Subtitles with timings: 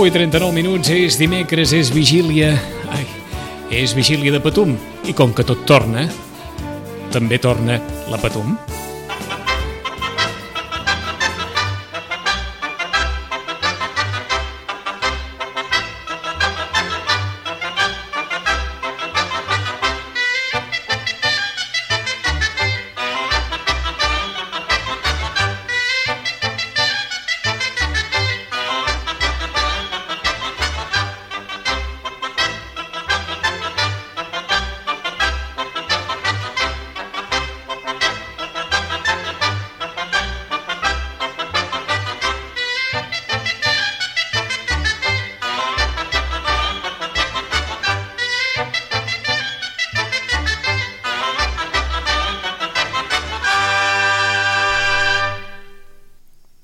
[0.00, 2.54] Nou i 39 minuts, és dimecres, és vigília...
[2.88, 3.04] Ai,
[3.82, 4.72] és vigília de Patum.
[5.04, 6.06] I com que tot torna,
[7.12, 7.76] també torna
[8.08, 8.56] la Patum.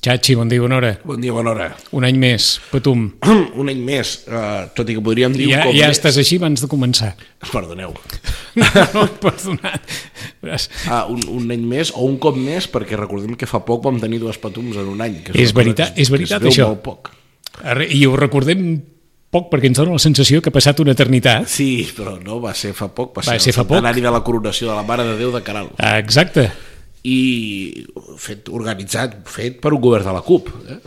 [0.07, 0.93] Xachi, bon dia, bona hora.
[1.03, 1.65] Bon dia, bona hora.
[1.91, 3.09] Un any més, Patum.
[3.59, 5.97] Un any més, uh, tot i que podríem dir Ja, ja més...
[5.99, 7.15] estàs així abans de començar.
[7.51, 7.97] Perdoneu.
[8.57, 9.83] No, no, perdonat.
[10.41, 13.99] Uh, un, un any més o un cop més, perquè recordem que fa poc vam
[14.01, 15.19] tenir dues patums en un any.
[15.27, 16.79] Que És veritat- és veritat, que es veu això.
[16.87, 17.11] Poc.
[17.91, 18.63] I ho recordem
[19.29, 21.45] poc perquè ens dona la sensació que ha passat una eternitat.
[21.53, 23.13] Sí, però no, va ser fa poc.
[23.19, 23.83] Va, Va ser, ser fa poc.
[23.85, 25.69] de la coronació de la Mare de Déu de Caral.
[25.99, 26.47] Exacte.
[27.07, 27.87] I
[28.19, 30.49] fet organitzat, fet per un govern de la CUP.
[30.67, 30.81] Eh?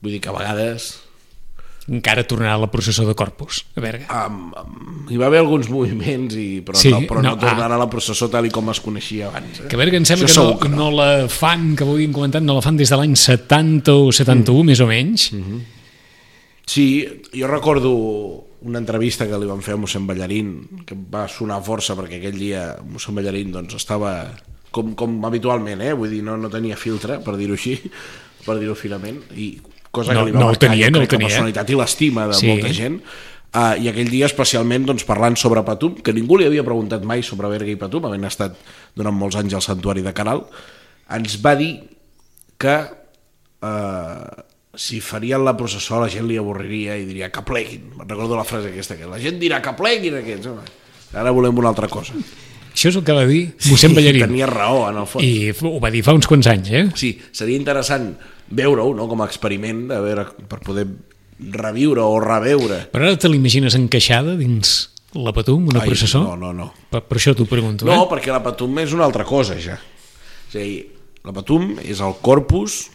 [0.00, 0.90] Vull dir que a vegades
[1.90, 4.06] Encara tornarà la processó de Corpus, a Berga.
[4.28, 7.40] um, um, hi va haver alguns moviments, i, però, Sí, no, però no, no, no
[7.40, 9.62] tornarà a la processó tal i com es coneixia abans.
[9.64, 9.66] Eh?
[9.66, 10.90] Que a que em sembla Això que no, que no.
[10.94, 14.54] la fan, que ho havíem comentat, no la fan des de l'any 70 o 71,
[14.54, 14.66] mm.
[14.70, 15.26] més o menys.
[15.34, 15.58] Mm.
[16.70, 16.86] Sí,
[17.34, 17.90] jo recordo
[18.62, 22.38] una entrevista que li van fer a mossèn Ballarín, que va sonar força perquè aquell
[22.38, 24.14] dia mossèn Ballarín doncs, estava
[24.70, 25.92] com, com habitualment, eh?
[25.94, 27.74] vull dir, no, no tenia filtre, per dir-ho així,
[28.46, 29.52] per dir-ho finament, i
[29.90, 31.26] cosa No- que li va no marcar, tenia, no crec, tenia.
[31.26, 32.46] la personalitat i l'estima de Sí.
[32.46, 33.00] molta gent,
[33.54, 37.22] uh, i aquell dia especialment doncs, parlant sobre Patum, que ningú li havia preguntat mai
[37.26, 38.54] sobre Berga i Patum, havent estat
[38.94, 40.46] durant molts anys al santuari de Caral,
[41.10, 41.72] ens va dir
[42.56, 42.76] que
[43.62, 44.42] eh,
[44.74, 47.90] si farien la processó la gent li avorriria i diria que pleguin.
[48.06, 50.46] Recordo la frase aquesta, que la gent dirà que pleguin aquests.
[50.46, 50.62] Home.
[51.12, 52.14] Ara volem una altra cosa.
[52.80, 54.22] Això és el que va dir mossèn Ballarín.
[54.24, 55.20] Tenia raó, en el fons.
[55.20, 55.50] I...
[55.68, 56.86] Ho va dir fa uns quants anys, eh?
[56.96, 58.14] Sí, seria interessant
[58.56, 60.86] veure-ho no, com a experiment de veure, per poder
[61.60, 62.86] reviure o reveure.
[62.94, 64.78] Però ara te l'imagines encaixada dins
[65.12, 66.22] la Patum, una Ai, processó?
[66.24, 66.70] No, no, no.
[66.88, 68.08] Per, per això t'ho pregunto, No, eh?
[68.14, 69.76] perquè la Patum és una altra cosa, ja.
[70.48, 70.80] És a dir,
[71.28, 72.86] la Patum és el corpus,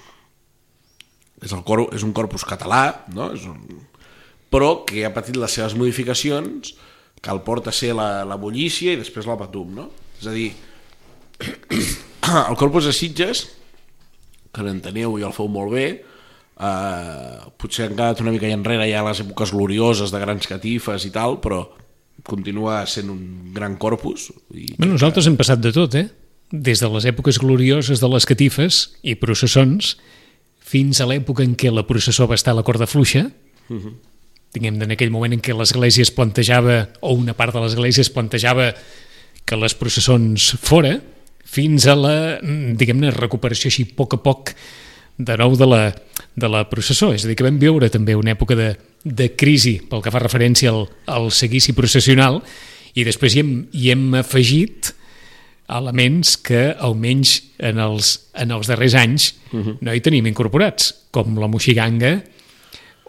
[1.43, 3.29] és, el cor, és un corpus català, no?
[3.37, 3.61] és un,
[4.49, 6.73] però que ha patit les seves modificacions,
[7.25, 9.87] que el porta a ser la, la bullícia i després la Patum, no?
[10.21, 10.51] És a dir,
[12.49, 13.47] el corpus de Sitges,
[14.53, 19.01] que n'enteneu i el feu molt bé, eh, potser han quedat una mica enrere ja
[19.07, 21.63] les èpoques glorioses de grans catifes i tal, però
[22.25, 23.23] continua sent un
[23.55, 24.29] gran corpus.
[24.53, 26.07] I Bé, nosaltres hem passat de tot, eh?
[26.53, 29.95] Des de les èpoques glorioses de les catifes i processons
[30.65, 33.27] fins a l'època en què la processó va estar a la corda fluixa,
[34.55, 38.11] diguem en aquell moment en què l'església es plantejava, o una part de l'església es
[38.13, 38.71] plantejava
[39.45, 40.95] que les processons fora,
[41.45, 44.55] fins a la, diguem-ne, recuperació així a poc a poc
[45.17, 45.83] de nou de la,
[46.35, 47.13] de la processó.
[47.15, 48.73] És a dir, que vam viure també una època de,
[49.05, 52.41] de crisi pel que fa referència al, al seguici processional
[52.95, 54.93] i després hi hem, hi hem afegit
[55.75, 59.77] elements que almenys en els, en els darrers anys uh -huh.
[59.81, 62.21] no hi tenim incorporats, com la moixiganga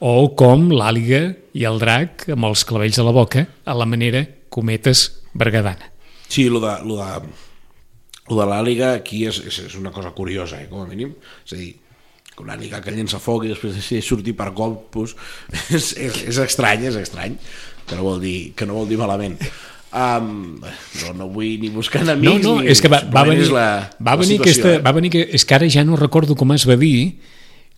[0.01, 1.23] o com l'àliga
[1.57, 5.93] i el drac amb els clavells a la boca a la manera cometes bergadana.
[6.29, 7.33] Sí, lo de, lo de,
[8.29, 11.15] lo de l'àliga aquí és, és, és una cosa curiosa, eh, com a mínim.
[11.47, 11.75] És a dir,
[12.37, 15.17] que una ànica que llença foc i després decideix sortir per corpus
[15.77, 17.39] és, és, és estrany, és estrany
[17.87, 22.03] que no vol dir, que no vol dir malament um, no, no vull ni buscar
[22.05, 24.75] No, enemics no, ni, és que va, va venir, la, va la venir situació, aquesta,
[24.77, 24.85] eh?
[24.85, 27.17] va venir que, és que ara ja no recordo com es va dir,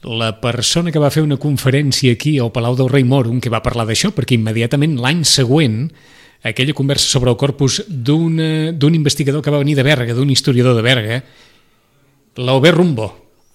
[0.03, 3.65] la persona que va fer una conferència aquí al Palau del Rei Moro, que va
[3.65, 5.89] parlar d'això, perquè immediatament l'any següent
[6.47, 10.83] aquella conversa sobre el corpus d'un investigador que va venir de Berga, d'un historiador de
[10.87, 11.23] Berga,
[12.39, 13.09] l'Albert Rumbo.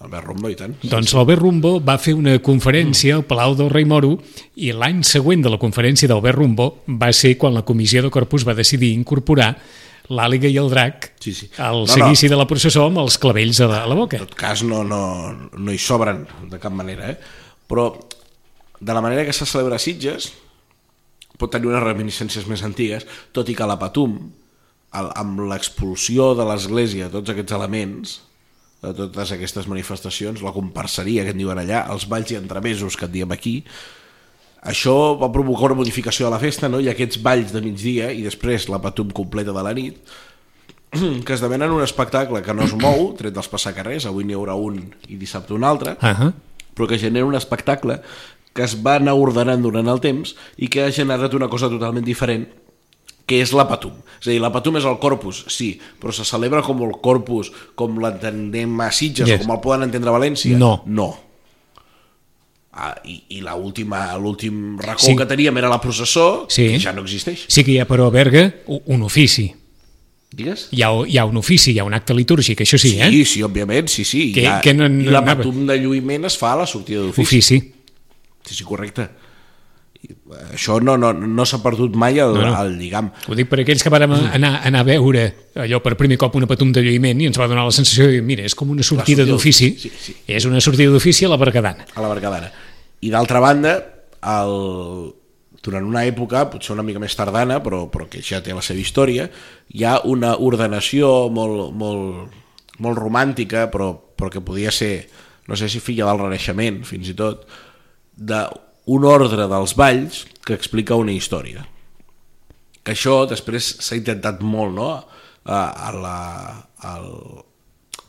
[0.04, 3.86] Albert Rombo i tant Doncs l'Albert Rumbo va fer una conferència al Palau del Rei
[3.88, 4.18] Moro
[4.60, 6.66] i l'any següent de la conferència d'Albert Rumbo
[7.00, 9.54] va ser quan la comissió de corpus va decidir incorporar
[10.12, 11.48] l'àliga i el drac Sí, sí.
[11.56, 14.18] al No, seguici de la processó amb els clavells a la, boca.
[14.18, 15.00] en tot cas no, no,
[15.56, 17.18] no hi sobren de cap manera eh?
[17.68, 17.88] però
[18.80, 20.32] de la manera que se celebra Sitges
[21.38, 24.18] pot tenir unes reminiscències més antigues tot i que la Patum
[24.94, 28.20] el, amb l'expulsió de l'església tots aquests elements
[28.84, 33.08] de totes aquestes manifestacions la comparseria que en diuen allà els balls i entremesos que
[33.08, 33.62] en diem aquí
[34.64, 36.80] això va provocar una modificació de la festa no?
[36.80, 39.98] i aquests balls de migdia i després la Patum completa de la nit
[41.24, 44.76] que esdevenen un espectacle que no es mou, tret dels passacarrers, avui n'hi haurà un
[45.10, 46.32] i dissabte un altre, Uh -huh.
[46.76, 48.00] però que genera un espectacle
[48.52, 52.04] que es va anar ordenant durant el temps i que ha generat una cosa totalment
[52.04, 52.46] diferent
[53.26, 53.92] que és la Patum.
[54.20, 57.50] És a dir, la Patum és el corpus, sí, però se celebra com el corpus,
[57.74, 59.40] com l'entenem a Sitges Yes.
[59.40, 60.56] com el poden entendre a València?
[60.56, 60.82] No.
[60.86, 61.16] No.
[62.76, 65.14] Ah, I i l'última- l'últim racó Sí.
[65.14, 66.66] que teníem era la processó, Sí.
[66.72, 67.44] que ja no existeix.
[67.46, 69.54] Sí que hi ha, però, a Berga, un ofici.
[70.34, 70.66] Digues?
[70.72, 73.08] Hi ha, hi ha un ofici, hi ha un acte litúrgic, això sí, eh?
[73.10, 74.32] Sí, sí, òbviament, sí, sí.
[74.32, 75.36] Que- I ha, que no- I no la anava.
[75.44, 77.22] patum de lluïment es fa a la sortida d'ofici.
[77.38, 77.72] Ofici.
[78.44, 79.08] Sí, sí, correcte.
[80.02, 83.12] I, eh, Això no, no, no s'ha perdut mai el, No, no, el lligam.
[83.28, 85.22] Ho dic per aquells que vàrem anar, anar a veure
[85.54, 88.20] allò per primer cop una patum de lluïment i ens va donar la sensació de,
[88.20, 90.16] mira, és com una sortida d'ofici, sí, sí.
[90.26, 91.86] És una sortida d'ofici a la Bergadana.
[91.94, 92.52] a la Bergadana.
[93.04, 93.74] I d'altra banda,
[94.34, 94.54] el,
[95.64, 98.80] durant una època, potser una mica més tardana, però, però que ja té la seva
[98.80, 99.28] història,
[99.72, 102.34] hi ha una ordenació molt, molt,
[102.84, 105.06] molt romàntica, però, però que podia ser,
[105.48, 107.44] no sé si filla del Renaixement, fins i tot,
[108.14, 111.64] d'un ordre dels balls que explica una història.
[112.84, 114.90] Que això després s'ha intentat molt, no?,
[115.44, 115.58] a,
[115.88, 116.18] a la,
[116.88, 117.08] al,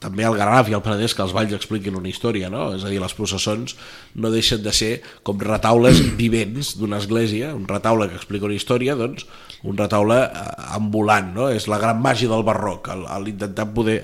[0.06, 2.70] també al Garraf i al Penedès que els balls expliquin una història, no?
[2.78, 3.76] És a dir, les processons
[4.22, 4.94] no deixen de ser
[5.26, 9.26] com retaules vivents d'una església, un retaule que explica una història, doncs
[9.66, 10.48] un retaule eh,
[10.78, 11.50] ambulant, no?
[11.50, 14.00] És la gran màgia del barroc, el- el intentar poder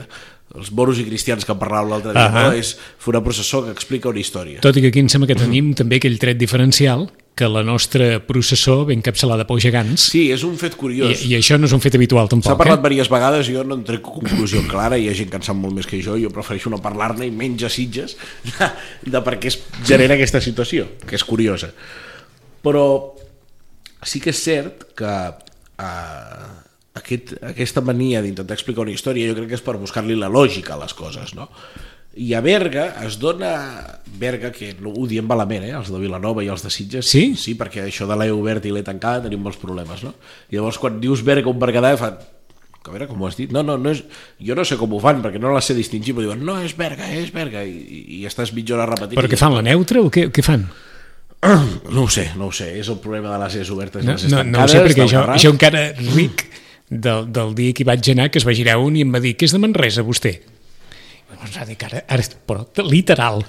[0.51, 2.42] els moros i cristians que parlàvem l'altre dia, Ahà.
[2.50, 2.57] no?
[2.59, 4.59] és fer una processó que explica una història.
[4.65, 8.19] Tot i que aquí em sembla que tenim també aquell tret diferencial que la nostra
[8.27, 11.21] processó ve encapçalada pels gegants Sí, és un fet i, curiós.
[11.25, 12.57] i això no és un fet habitual S'ha tampoc.
[12.59, 12.89] parlat Eh?
[12.89, 15.73] diverses vegades, jo no en trec conclusió clara, hi ha gent que en sap molt
[15.73, 18.17] més que jo, jo prefereixo no parlar-ne i menys a Sitges
[18.59, 18.69] de,
[19.15, 21.71] de per què es genera aquesta situació, que és curiosa.
[22.61, 22.83] Però
[24.03, 25.13] sí que és cert que
[25.81, 26.49] eh,
[26.99, 30.75] aquest, aquesta mania d'intentar explicar una història jo crec que és per buscar-li la lògica
[30.75, 31.47] a les coses, no?
[32.19, 33.53] I a Berga es dona...
[34.21, 35.71] Berga, que ho diem malament, eh?
[35.77, 37.31] els de Vilanova i els de Sitges, Sí?
[37.39, 40.11] sí perquè això de l'E obert i l'E tancada tenim molts problemes, no?
[40.51, 42.11] I llavors quan dius Berga o un Berguedà fa...
[42.81, 43.51] A veure, com ho has dit?
[43.53, 44.01] No, no, no és...
[44.41, 46.73] Jo no sé com ho fan, perquè no la sé distingir, però diuen, no, és
[46.75, 49.15] Berga, és Berga, i, i, estàs mitja hora repetint.
[49.21, 50.67] Però què fan, la neutra o què, què fan?
[51.95, 54.25] No ho sé, no ho sé, és el problema de les E's obertes No, les
[54.27, 55.39] E's no, no ho sé, perquè jo, Garraf.
[55.41, 56.43] jo encara ric
[56.89, 59.31] del, del dia que vaig anar, que es va girar un i em va dir,
[59.39, 60.36] què és de Manresa, vostè?
[61.31, 63.43] Llavors va dir ara, ara, però literal,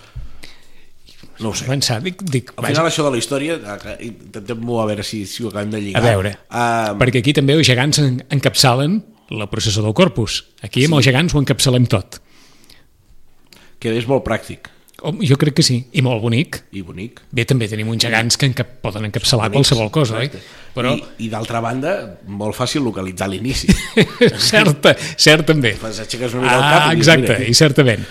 [1.42, 1.64] No ho sé.
[1.66, 3.56] avançar, dic, dic Al vaja, final això de la història,
[4.00, 6.02] intentem-ho a veure si, si ho acabem de lligar.
[6.02, 9.00] a veure, Uh, perquè aquí també els gegants en, encapçalen
[9.32, 10.42] la processó del corpus.
[10.62, 12.20] Aquí amb els gegants ho encapçalem tot.
[13.82, 14.68] que és molt pràctic
[15.26, 16.61] jo crec que sí, i molt bonic.
[16.73, 17.21] i bonic.
[17.35, 20.30] Bé, també tenim uns gegants que encap poden encapçalar qualsevol cosa, oi?
[20.75, 21.94] Però, I, i d'altra banda,
[22.30, 23.71] molt fàcil localitzar l'inici.
[24.50, 24.88] cert,
[25.21, 25.75] cert també.
[25.80, 28.04] Fas aixeques una mica el cap Ah, i exacte, mira, i certament.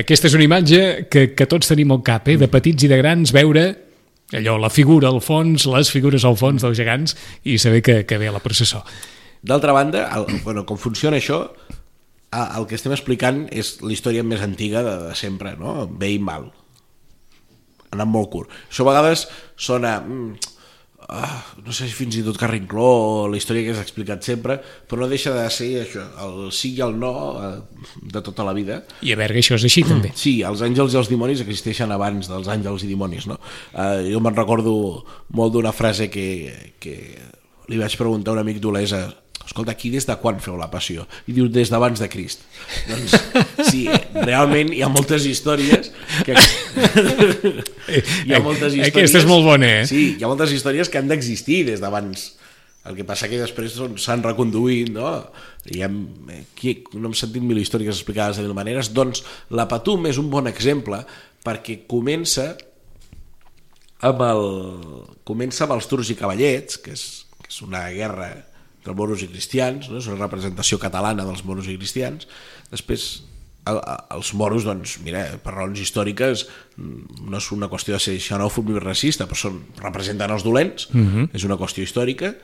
[0.00, 2.36] Aquesta és una imatge que, que tots tenim al cap, eh?
[2.38, 3.64] de petits i de grans, veure
[4.36, 8.18] allò, la figura al fons, les figures al fons dels gegants i saber que, que
[8.20, 8.84] ve a la processó.
[9.42, 11.46] D'altra banda, el, bueno, com funciona això,
[12.30, 15.84] el que estem explicant és la història més antiga de, de sempre, no?
[15.90, 16.50] bé i mal.
[17.90, 18.56] Anant molt curt.
[18.70, 19.26] Això a vegades
[19.58, 19.98] sona...
[20.04, 20.56] Mm,
[21.10, 24.60] ah, no sé si fins i tot carrincló o la història que has explicat sempre,
[24.60, 27.50] però no deixa de ser això, el sí i el no eh,
[28.14, 28.82] de tota la vida.
[29.02, 30.14] I a Berga això és així, també.
[30.20, 33.40] Sí, els àngels i els dimonis existeixen abans dels àngels i dimonis, no?
[33.72, 34.74] Uh, jo me'n recordo
[35.34, 36.28] molt d'una frase que,
[36.78, 36.94] que
[37.70, 39.08] li vaig preguntar a un amic d'Olesa
[39.46, 41.06] escolta, aquí des de quan feu la passió?
[41.26, 42.44] I diu, des d'abans de Crist.
[42.88, 43.16] Doncs
[43.70, 45.90] sí, realment hi ha moltes històries
[46.26, 46.36] que...
[48.26, 48.92] hi ha moltes històries...
[48.92, 49.88] Aquesta és molt bona, eh?
[49.90, 52.28] Sí, hi ha moltes històries que han d'existir des d'abans.
[52.88, 55.10] El que passa que després s'han reconduït, no?
[55.68, 55.98] I hem,
[56.38, 60.30] aquí, no hem sentit mil històries explicades de mil maneres, doncs la Patum és un
[60.32, 61.02] bon exemple
[61.44, 62.54] perquè comença
[64.04, 64.46] amb el,
[65.28, 67.04] comença amb els turcs i cavallets, que és,
[67.42, 68.30] que és una guerra
[68.80, 70.00] entre moros i cristians, no?
[70.00, 72.26] és una representació catalana dels moros i cristians,
[72.72, 73.10] després
[73.68, 73.80] el,
[74.16, 76.46] els moros, doncs, mira, per raons històriques
[76.80, 80.96] no és una qüestió de ser xenòfob ni racista, però són, representen els dolents, uh
[80.96, 81.28] -huh.
[81.36, 82.34] és una qüestió històrica,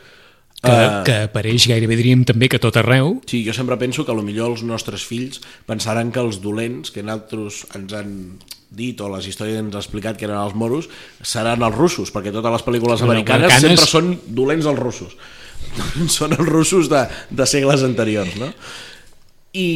[0.62, 3.20] que, uh, que apareix gairebé diríem també que tot arreu.
[3.28, 7.66] Sí, jo sempre penso que millor els nostres fills pensaran que els dolents que nosaltres
[7.76, 8.38] ens han
[8.70, 10.88] dit o les històries ens han explicat que eren els moros
[11.22, 15.16] seran els russos, perquè totes les pel·lícules americanes, americanes sempre són dolents els russos.
[16.18, 18.52] són els russos de, de segles anteriors, no?
[19.56, 19.68] I,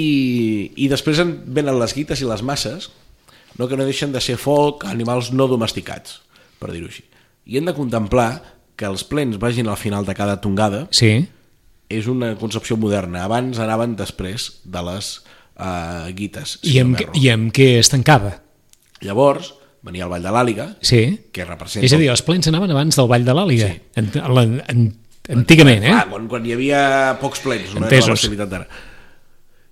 [0.77, 2.91] i després venen les guites i les masses,
[3.57, 6.21] no, que no deixen de ser foc, animals no domesticats,
[6.61, 7.07] per dir-ho així.
[7.49, 8.31] I hem de contemplar
[8.81, 11.27] que els plens vagin al final de cada tongada sí.
[11.93, 13.27] és una concepció moderna.
[13.27, 15.11] Abans anaven després de les
[15.61, 16.59] uh, guites.
[16.65, 18.39] I, amb, I amb què es tancava?
[19.05, 19.53] Llavors,
[19.85, 21.03] venia el Ball de l'Àliga, sí.
[21.33, 21.85] que representa...
[21.87, 23.71] És a dir, els plens anaven abans del Ball de l'Àliga.
[23.73, 23.81] Sí.
[24.01, 24.87] En, en, en,
[25.29, 25.93] antigament, eh?
[25.93, 26.81] Clar, quan, quan hi havia
[27.21, 28.09] pocs plens, no Entesos.
[28.09, 28.67] era la activitat d'ara.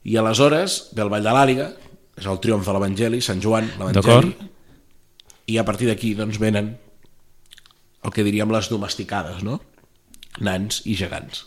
[0.08, 1.70] I aleshores ve el Ball de l'Àliga,
[2.18, 4.34] és el triomf de l'Evangeli, Sant Joan, l'Evangeli,
[5.48, 6.74] i a partir d'aquí doncs, venen
[8.04, 9.60] el que diríem les domesticades, no?
[10.44, 11.46] nans i gegants.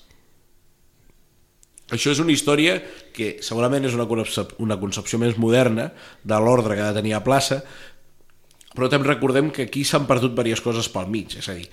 [1.91, 2.77] Això és una història
[3.15, 5.89] que segurament és una concepció, una concepció més moderna
[6.23, 7.61] de l'ordre que ha de tenir a plaça,
[8.71, 11.67] però també recordem que aquí s'han perdut diverses coses pel mig, és a dir,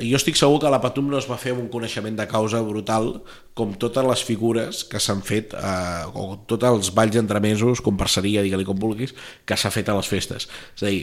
[0.00, 2.60] jo estic segur que la Patum no es va fer amb un coneixement de causa
[2.64, 3.12] brutal
[3.58, 8.66] com totes les figures que s'han fet eh, o tots els balls entremesos, comparseria, digue-li
[8.68, 9.14] com vulguis,
[9.44, 10.48] que s'ha fet a les festes.
[10.76, 11.02] És a dir,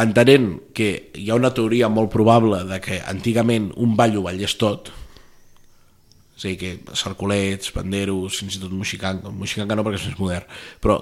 [0.00, 4.56] entenent que hi ha una teoria molt probable de que antigament un ball ho ballés
[4.60, 4.90] tot,
[6.40, 10.20] és a dir, que cercolets, panderos, fins i tot moxicanca, moxicanca no perquè és més
[10.20, 11.00] modern, però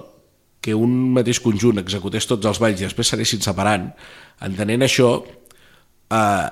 [0.60, 3.92] que un mateix conjunt executés tots els balls i després s'anessin separant,
[4.44, 5.12] entenent això,
[6.10, 6.46] eh,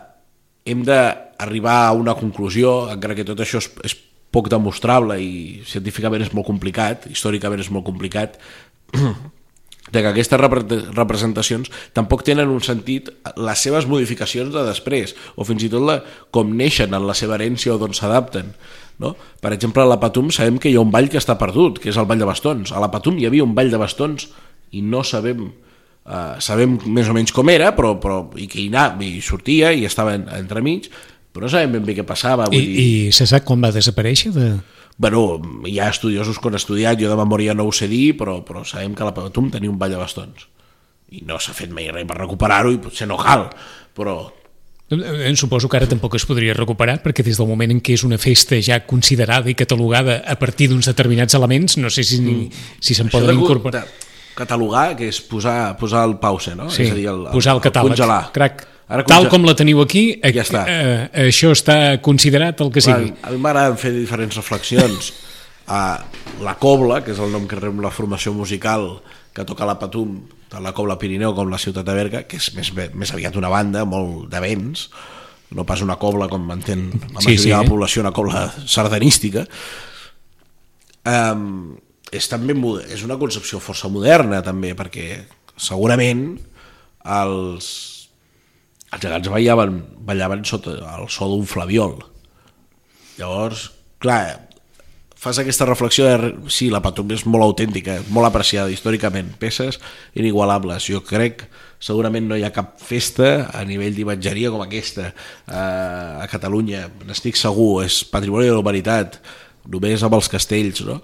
[0.66, 3.96] hem d'arribar a una conclusió, encara que tot això és, és
[4.34, 8.36] poc demostrable i científicament és molt complicat, històricament és molt complicat,
[9.92, 10.40] de que aquestes
[10.96, 16.00] representacions tampoc tenen un sentit les seves modificacions de després o fins i tot la,
[16.34, 18.50] com neixen en la seva herència o d'on s'adapten
[18.98, 19.14] no?
[19.42, 21.92] per exemple a la Patum sabem que hi ha un ball que està perdut que
[21.92, 24.26] és el ball de bastons a la Patum hi havia un ball de bastons
[24.74, 25.46] i no sabem
[26.06, 29.72] Uh, sabem més o menys com era, però, però i que hi, anava, i sortia
[29.74, 30.86] i estava en, entremig,
[31.34, 32.46] però no sabem ben bé què passava.
[32.52, 32.84] Vull I, dir...
[32.84, 34.30] I se sap quan va desaparèixer?
[34.36, 34.46] De...
[35.02, 35.24] Bueno,
[35.66, 38.62] hi ha estudiosos que han estudiat, jo de memòria no ho sé dir, però, però
[38.64, 40.46] sabem que la Patum tenia un ball de bastons.
[41.10, 43.48] I no s'ha fet mai res per recuperar-ho i potser no cal,
[43.94, 44.20] però
[45.34, 48.18] suposo que ara tampoc es podria recuperar perquè des del moment en què és una
[48.22, 52.50] festa ja considerada i catalogada a partir d'uns determinats elements, no sé si, mm.
[52.78, 53.82] si se'n poden incorporar.
[53.82, 54.05] De,
[54.36, 56.70] catalogar, que és posar, posar el pause, no?
[56.72, 57.96] Sí, és a dir, el, posar el, el catàleg.
[57.96, 58.22] Congelar.
[58.36, 58.66] Crac.
[58.86, 60.62] Ara Tal com la teniu aquí, ja està.
[60.70, 63.16] Eh, això està considerat el que Clar, sigui.
[63.26, 65.10] A mi m'agrada fer diferents reflexions.
[65.66, 66.04] a
[66.42, 69.00] la Cobla, que és el nom que rep la formació musical
[69.34, 72.52] que toca la Patum, tant la Cobla Pirineu com la ciutat de Berga, que és
[72.56, 74.86] més, més aviat una banda, molt de vents,
[75.56, 78.46] no pas una cobla com entén la majoria sí, sí, de la població, una cobla
[78.66, 79.44] sardanística.
[81.06, 81.76] Um,
[82.14, 82.54] és també
[82.86, 85.24] és una concepció força moderna també perquè
[85.56, 86.36] segurament
[87.06, 87.68] els,
[88.92, 91.98] els gegants ballaven, ballaven sota el so d'un flaviol.
[93.16, 93.70] Llavors,
[94.02, 94.46] clar
[95.16, 99.80] fas aquesta reflexió de sí, la Patum és molt autèntica, molt apreciada històricament, peces
[100.14, 100.86] inigualables.
[100.86, 101.46] Jo crec
[101.82, 107.40] segurament no hi ha cap festa a nivell d'imatgeria com aquesta eh, a Catalunya, n'estic
[107.40, 109.18] segur és patrimoni de la humanitat
[109.72, 111.00] només amb els castells no?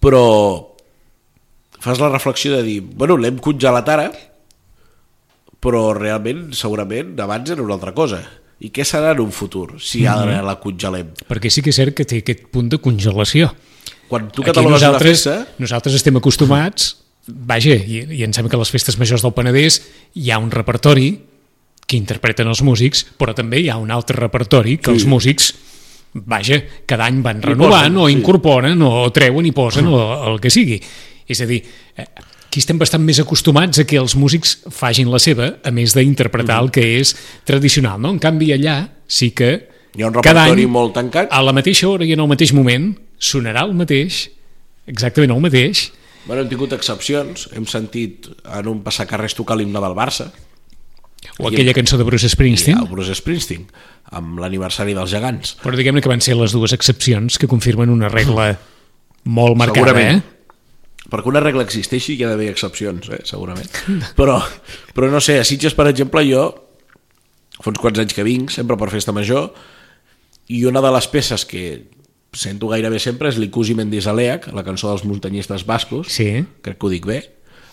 [0.00, 0.22] Però
[1.80, 4.08] fas la reflexió de dir, bueno, l'hem congelat ara,
[5.62, 8.20] però realment, segurament, abans era una altra cosa.
[8.62, 10.46] I què serà en un futur, si ara mm -hmm.
[10.46, 11.08] la congelem?
[11.28, 13.54] Perquè sí que és cert que té aquest punt de congelació.
[14.08, 15.46] Quan tu catalogues una festa...
[15.58, 19.82] Nosaltres estem acostumats, vaja, i, i em sembla que a les festes majors del Penedès
[20.14, 21.20] hi ha un repertori
[21.86, 24.96] que interpreten els músics, però també hi ha un altre repertori que sí.
[24.96, 25.52] els músics
[26.24, 28.86] vaja, cada any van renovant posen, o incorporen sí.
[28.86, 30.78] o treuen i posen o el que sigui.
[31.26, 31.60] És a dir,
[31.96, 32.06] eh,
[32.46, 36.60] aquí estem bastant més acostumats a que els músics fagin la seva, a més d'interpretar
[36.62, 38.00] el que és tradicional.
[38.00, 38.14] No?
[38.14, 39.52] En canvi, allà sí que
[39.96, 41.28] Hi ha un cada any, molt tancat.
[41.32, 44.26] a la mateixa hora i en el mateix moment, sonarà el mateix,
[44.86, 45.90] exactament el mateix,
[46.26, 47.44] Bueno, hem tingut excepcions.
[47.54, 50.24] Hem sentit en un passacarrers tocar l'himne del Barça,
[51.38, 53.66] o aquella cançó de Bruce Springsteen, el Bruce Springsteen,
[54.12, 55.56] amb l'aniversari dels gegants.
[55.62, 58.56] però diguem-ne que van ser les dues excepcions que confirmen una regla
[59.24, 60.18] molt marcada, Segurament.
[60.22, 60.32] eh?
[61.10, 63.20] Perquè una regla existeixi hi ha d'haver excepcions, eh?
[63.24, 63.68] segurament.
[64.16, 64.40] Però,
[64.94, 66.48] però no sé, a Sitges, per exemple, jo
[67.62, 69.52] fa uns quants anys que vinc, sempre per festa major,
[70.48, 71.62] i una de les peces que
[72.36, 76.44] sento gairebé sempre és l'Icusi Mendizaleac, la cançó dels muntanyistes bascos, Sí.
[76.62, 77.22] crec que ho dic bé,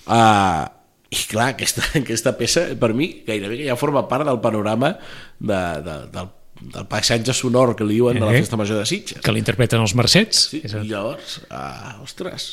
[0.08, 0.70] uh,
[1.14, 4.96] i clar, aquesta, aquesta peça per mi gairebé que ja forma part del panorama
[5.40, 6.28] de, de, del,
[6.74, 8.42] del paisatge sonor que li diuen de la Eh?
[8.44, 9.22] festa major de Sitges.
[9.24, 10.48] Que l'interpreten els Mercets.
[10.52, 12.50] Sí, És el- i llavors, ah, ostres.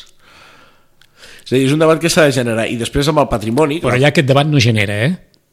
[1.44, 2.68] És a dir, és un debat que s'ha de generar.
[2.70, 3.80] I després amb el patrimoni...
[3.82, 5.10] Però allà aquest debat no genera, eh?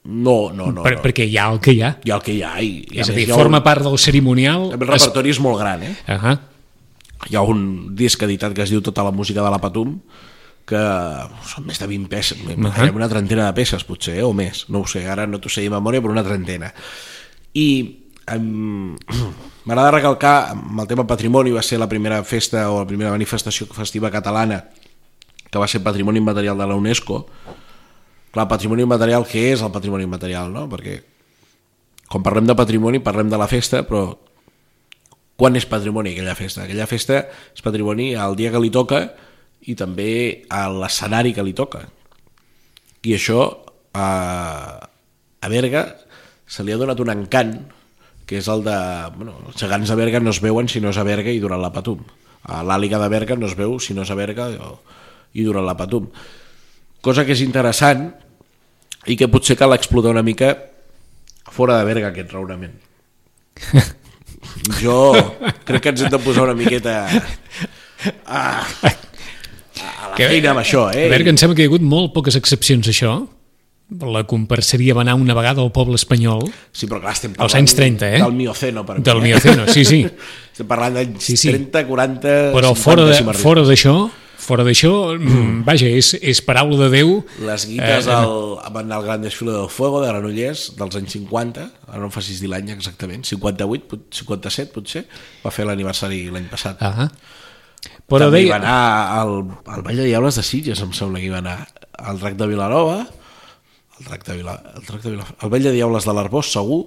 [0.07, 0.83] No, no, no.
[0.85, 1.01] per, no.
[1.03, 1.89] perquè hi ha el que hi ha.
[2.05, 2.53] Hi ha el que hi ha.
[2.63, 4.69] I, i és a més dir, hi ha forma un, part del cerimonial...
[4.77, 5.95] El repertori és molt gran, eh?
[6.05, 6.15] Es...
[6.15, 6.37] Uh -huh.
[7.31, 9.99] Hi ha un disc editat que es diu Tota la música de la Patum,
[10.67, 10.79] que
[11.47, 12.95] són més de 20 peces, uh -huh.
[12.95, 14.23] una trentena de peces potser, eh?
[14.23, 16.73] o més, no ho sé, ara no t'ho sé de memòria, però una trentena.
[17.53, 17.67] I
[18.27, 18.95] em,
[19.65, 23.65] m'agrada recalcar, amb el tema patrimoni, va ser la primera festa o la primera manifestació
[23.67, 24.65] festiva catalana
[25.49, 27.27] que va ser patrimoni immaterial de la UNESCO.
[28.31, 30.67] Clar, patrimoni immaterial, què és el patrimoni immaterial, no?
[30.67, 31.01] Perquè
[32.07, 34.17] quan parlem de patrimoni parlem de la festa, però
[35.37, 36.63] quan és patrimoni aquella festa?
[36.63, 39.13] Aquella festa és patrimoni el dia que li toca
[39.67, 41.83] i també a l'escenari que li toca.
[43.03, 43.41] I això
[43.93, 44.07] a,
[45.41, 45.83] a Berga
[46.47, 47.57] se li ha donat un encant
[48.27, 48.77] que és el de...
[49.15, 51.61] Bueno, els gegants de Berga no es veuen si no és a Berga i durant
[51.63, 52.03] la Patum.
[52.47, 54.49] A l'àliga de Berga no es veu si no és a Berga
[55.33, 56.09] i durant la Patum.
[57.03, 58.09] Cosa que és interessant
[59.07, 60.51] i que potser cal explotar una mica
[61.51, 62.75] fora de Berga aquest raonament.
[64.81, 65.13] Jo
[65.65, 67.07] crec que ens hem de posar una miqueta
[68.25, 68.41] a,
[70.07, 71.05] a la Que- feina amb això, eh?
[71.07, 73.19] A veure, que em sembla que hi ha hagut molt poques excepcions això.
[74.03, 76.41] La comparseria va anar una vegada al poble espanyol
[76.75, 78.19] Sí, però clar, estem Als anys 30, eh?
[78.19, 79.35] Del Mioceno, per del mi, eh?
[79.35, 80.01] Mioceno, sí, sí.
[80.51, 81.53] Estem parlant d'anys Sí, sí.
[81.53, 83.93] 30, 40, Però 50, fora de- si fora d'això,
[84.47, 85.63] fora d'això, mm.
[85.63, 87.13] vaja, és, és paraula de Déu.
[87.47, 91.15] Les guites Eh, al, van anar al Gran Desfile del Fuego de Granollers dels anys
[91.15, 95.05] 50, ara no em facis dir l'any exactament, 58, pot- 57 potser,
[95.45, 96.75] va fer l'aniversari l'any passat.
[96.83, 97.07] Ah
[98.07, 98.53] Però També hi deia...
[98.53, 98.77] va anar
[99.21, 99.33] al,
[99.73, 101.57] al Vall de Diables de Sitges, em sembla que hi va anar
[101.97, 103.01] al Drac de Vilanova,
[103.99, 106.85] el Drac de, Vila, el Drac de Vilanova, el Vall de Diables de l'Arbós, segur,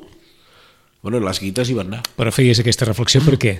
[1.03, 2.03] bueno, les guites hi van anar.
[2.17, 3.55] Però feies aquesta reflexió per què?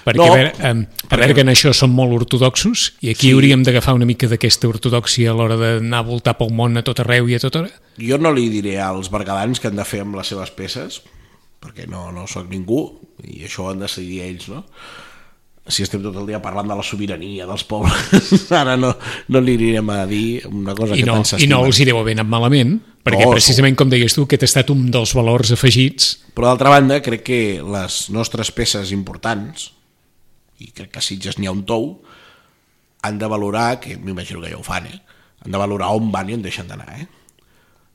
[0.00, 0.78] Perquè, No, a, veure, em,
[1.12, 3.32] a veure que en això som molt ortodoxos i aquí Sí.
[3.36, 7.02] hauríem d'agafar una mica d'aquesta ortodoxia a l'hora d'anar a voltar pel món a tot
[7.04, 7.70] arreu i a tota hora.
[8.00, 11.02] Jo no li diré als bergadans que han de fer amb les seves peces,
[11.60, 12.80] perquè no, no sóc ningú,
[13.22, 14.64] i això ho han de decidir ells, no?
[15.68, 18.30] Si estem tot el dia parlant de la sobirania dels pobles,
[18.62, 18.94] ara no,
[19.28, 21.52] no li anirem a dir una cosa I que no, tant I s'estima.
[21.52, 24.50] no els hi deu haver anat malament, perquè No, precisament, com deies tu, aquest ha
[24.50, 29.70] estat un dels valors afegits Però d'altra banda, crec que les nostres peces importants,
[30.60, 31.92] i crec que a Sitges n'hi ha un tou,
[33.06, 34.98] han de valorar, que m'imagino que ja ho fan, eh?
[35.44, 36.98] han de valorar on van i on deixen d'anar.
[36.98, 37.06] Eh?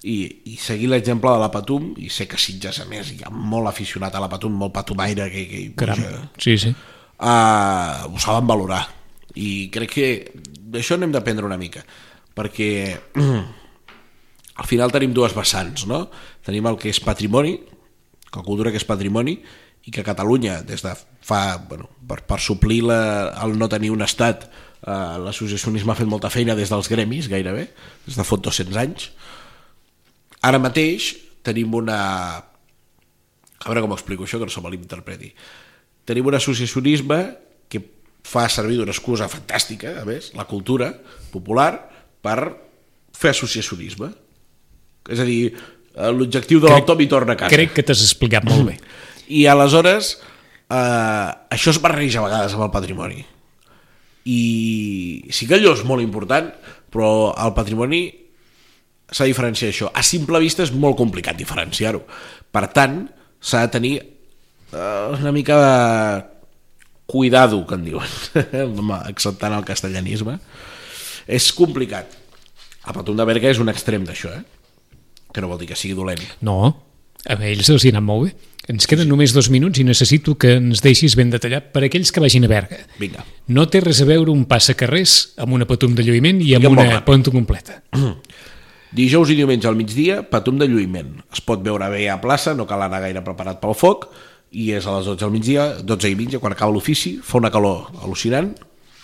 [0.05, 0.15] I,
[0.53, 3.69] I seguir l'exemple de la Patum, i sé que Sitges, a més, hi ha molt
[3.69, 6.73] aficionat a la Patum, molt patumaire que, que hi Caram, puja, sí, sí.
[7.19, 8.85] Uh, ho saben valorar.
[9.35, 10.07] I crec que
[10.75, 11.83] d'això n'hem d'aprendre una mica,
[12.35, 12.71] perquè
[14.61, 16.05] al final tenim dues vessants, no?
[16.45, 17.57] Tenim el que és patrimoni,
[18.31, 19.39] que cultura que és patrimoni,
[19.85, 23.01] i que Catalunya, des de fa, bueno, per, per suplir la,
[23.45, 24.47] el no tenir un estat,
[24.81, 27.67] eh, l'associacionisme ha fet molta feina des dels gremis, gairebé,
[28.07, 29.11] des de fot 200 anys.
[30.45, 31.13] Ara mateix
[31.45, 31.99] tenim una...
[33.55, 35.31] A veure com explico això, que no se malinterpreti.
[36.05, 37.19] Tenim un associacionisme
[37.69, 37.81] que
[38.25, 40.91] fa servir d'una excusa fantàstica, a més, la cultura
[41.33, 41.71] popular,
[42.25, 42.39] per
[43.15, 44.11] fer associacionisme.
[45.09, 47.53] És a dir, eh, l'objectiu de l'autom i torna a casa.
[47.53, 48.77] Crec que t'has explicat molt bé.
[49.27, 50.15] I aleshores
[50.69, 53.25] eh, això es barreja a vegades amb el patrimoni.
[54.25, 54.41] I
[55.29, 56.49] sí que allò és molt important,
[56.93, 58.07] però el patrimoni
[59.11, 59.91] s'ha de diferenciar això.
[59.93, 62.01] A simple vista és molt complicat diferenciar-ho.
[62.51, 63.03] Per tant,
[63.37, 63.95] s'ha de tenir
[64.73, 66.23] una mica de
[67.05, 70.39] cuidado, que en diuen, acceptant el castellanisme.
[71.27, 72.17] És complicat.
[72.85, 74.43] El Patum de Berga és un extrem d'això, eh?
[75.33, 76.21] que no vol dir que sigui dolent.
[76.45, 76.69] No,
[77.25, 78.51] a ells els hi ha anat molt bé.
[78.71, 82.21] Ens queden només dos minuts i necessito que ens deixis ben detallat per aquells que
[82.23, 82.79] vagin a Berga.
[82.97, 83.25] Vinga.
[83.53, 86.81] No té res a veure un passacarrers amb una patum de lluïment i amb molt
[86.81, 87.81] una ponta completa.
[88.95, 91.11] Dijous i diumenge al migdia, patum de lluïment.
[91.35, 94.07] Es pot veure bé a plaça, no cal anar gaire preparat pel foc,
[94.55, 97.51] i és a les 12 al migdia, 12 i mitja, quan acaba l'ofici, fa una
[97.51, 98.53] calor al·lucinant,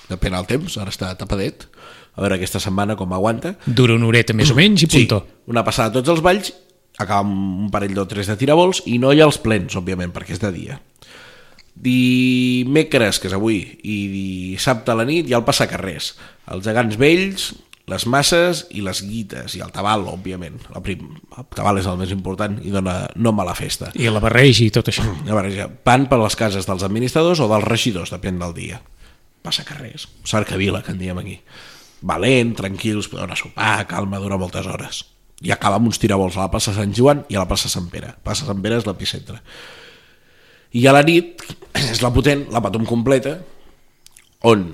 [0.07, 1.67] depèn del temps, ara està tapadet,
[2.15, 3.55] a veure aquesta setmana com aguanta.
[3.67, 5.21] Dura una horeta més o menys i puntó.
[5.25, 6.53] Sí, una passada a tots els balls,
[6.97, 10.13] acaba amb un parell o tres de tirabols i no hi ha els plens, òbviament,
[10.15, 10.79] perquè és de dia.
[11.81, 16.13] Dimecres, que és avui, i dissabte a la nit hi ha el passacarrers.
[16.51, 17.51] Els gegants vells,
[17.89, 20.59] les masses i les guites, i el tabal, òbviament.
[20.69, 23.91] El, prim, el tabal és el més important i dona nom a la festa.
[23.97, 25.05] I la barreja i tot això.
[25.05, 28.81] A veure, van per les cases dels administradors o dels regidors, depèn del dia.
[29.41, 31.39] Passa carrers, cercavila, que en diem aquí.
[32.05, 35.03] Valent, tranquils, podeu anar a sopar, calma, dura moltes hores.
[35.41, 37.89] I acaba amb uns tirabols a la plaça Sant Joan i a la plaça Sant
[37.89, 38.13] Pere.
[38.25, 39.39] Plaça Sant Pere és l'epicentre.
[40.77, 41.41] I a la nit
[41.91, 43.39] és la potent, la patum completa,
[44.45, 44.69] on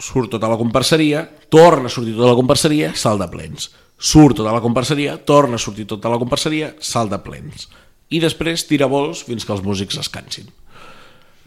[0.00, 3.70] surt tota la comparseria, torna a sortir tota la comparseria, sal de plens.
[4.00, 7.68] Surt tota la comparseria, torna a sortir tota la comparseria, sal de plens.
[8.10, 10.48] I després tira vols fins que els músics es cansin.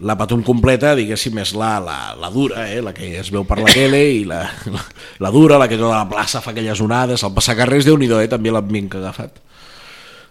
[0.03, 2.81] La patum completa, diguéssim, és la, la, la dura, eh?
[2.81, 4.41] la que es veu per la tele, i la,
[4.73, 4.81] la,
[5.21, 8.29] la dura, la que tota la plaça fa aquelles onades, el passacarrers, déu nhi eh?
[8.31, 9.41] també l'ambient que ha agafat.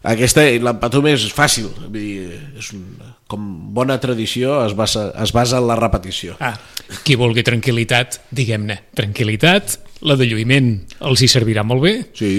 [0.03, 2.83] Aquesta, la patum és fàcil, vull dir, és un,
[3.31, 3.45] com
[3.77, 6.35] bona tradició es basa, es basa en la repetició.
[6.43, 6.57] Ah,
[7.07, 10.73] qui vulgui tranquil·litat, diguem-ne, tranquil·litat, la de lluïment
[11.07, 11.95] els hi servirà molt bé.
[12.19, 12.33] Sí,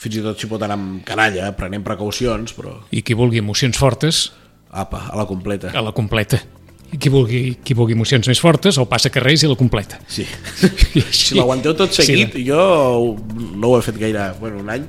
[0.00, 3.78] fins i tot s'hi pot anar amb canalla, prenent precaucions, però I qui vulgui emocions
[3.78, 4.32] fortes,
[4.70, 5.70] apa, a la completa.
[5.70, 6.42] a la completa.
[6.90, 10.00] I qui vulgui, qui vulgui emocions més fortes, el passa carrers i la completa.
[10.10, 10.24] Sí.
[10.26, 13.14] Així- Si l'aguanteu tot seguit, Sí, jo
[13.54, 14.88] no ho he fet gaire, bueno, un any,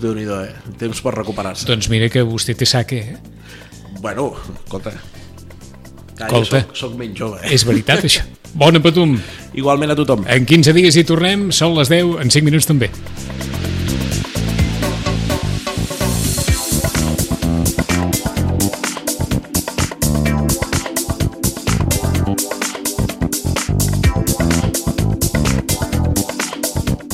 [0.00, 0.50] déu nhi eh?
[0.80, 1.66] Temps per recuperar-se.
[1.68, 3.16] doncs mira que vostè té saque, eh?
[4.00, 4.32] Bueno,
[4.64, 4.94] escolta.
[6.16, 6.62] Escolta.
[6.64, 7.54] Soc, soc menys jove, eh?
[7.54, 8.24] És veritat, això.
[8.54, 9.14] Bona patum.
[9.54, 10.24] Igualment a tothom.
[10.26, 12.90] En 15 dies hi tornem, són les 10, en 5 minuts també.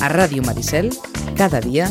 [0.00, 0.92] A Ràdio Maricel,
[1.34, 1.90] cada dia,